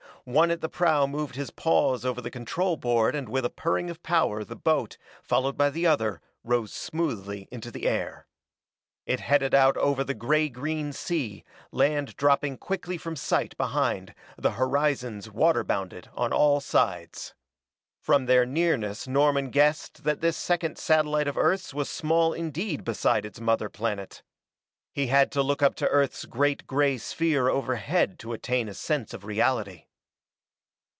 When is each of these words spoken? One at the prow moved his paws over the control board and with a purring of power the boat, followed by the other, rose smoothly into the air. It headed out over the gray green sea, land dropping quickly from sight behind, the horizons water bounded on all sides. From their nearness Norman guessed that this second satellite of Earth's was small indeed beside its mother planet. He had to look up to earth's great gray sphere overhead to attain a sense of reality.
One 0.23 0.51
at 0.51 0.61
the 0.61 0.69
prow 0.69 1.07
moved 1.07 1.33
his 1.35 1.49
paws 1.49 2.05
over 2.05 2.21
the 2.21 2.29
control 2.29 2.77
board 2.77 3.15
and 3.15 3.27
with 3.27 3.43
a 3.43 3.49
purring 3.49 3.89
of 3.89 4.03
power 4.03 4.43
the 4.43 4.55
boat, 4.55 4.99
followed 5.23 5.57
by 5.57 5.71
the 5.71 5.87
other, 5.87 6.21
rose 6.43 6.71
smoothly 6.71 7.47
into 7.51 7.71
the 7.71 7.87
air. 7.87 8.27
It 9.07 9.19
headed 9.19 9.55
out 9.55 9.77
over 9.77 10.03
the 10.03 10.13
gray 10.13 10.47
green 10.47 10.93
sea, 10.93 11.43
land 11.71 12.15
dropping 12.17 12.59
quickly 12.59 12.99
from 12.99 13.15
sight 13.15 13.57
behind, 13.57 14.13
the 14.37 14.51
horizons 14.51 15.27
water 15.31 15.63
bounded 15.63 16.09
on 16.13 16.31
all 16.31 16.59
sides. 16.59 17.33
From 17.99 18.27
their 18.27 18.45
nearness 18.45 19.07
Norman 19.07 19.49
guessed 19.49 20.03
that 20.03 20.21
this 20.21 20.37
second 20.37 20.77
satellite 20.77 21.27
of 21.27 21.35
Earth's 21.35 21.73
was 21.73 21.89
small 21.89 22.31
indeed 22.31 22.83
beside 22.83 23.25
its 23.25 23.41
mother 23.41 23.69
planet. 23.69 24.21
He 24.93 25.07
had 25.07 25.31
to 25.31 25.41
look 25.41 25.63
up 25.63 25.73
to 25.77 25.87
earth's 25.87 26.25
great 26.25 26.67
gray 26.67 26.99
sphere 26.99 27.49
overhead 27.49 28.19
to 28.19 28.33
attain 28.33 28.69
a 28.69 28.75
sense 28.75 29.15
of 29.15 29.25
reality. 29.25 29.85